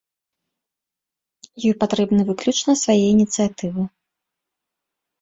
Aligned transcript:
Ёй 1.69 1.75
патрэбны 1.85 2.21
выключна 2.31 2.77
свае 2.87 2.99
ініцыятывы. 3.15 3.81